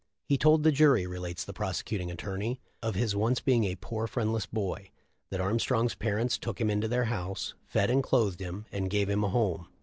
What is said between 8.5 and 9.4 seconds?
and gave him a